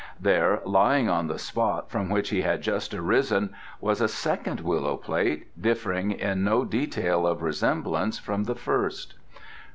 [0.19, 4.97] There, lying on the spot from which he had just risen, was a second Willow
[4.97, 9.13] plate, differing in no detail of resemblance from the first.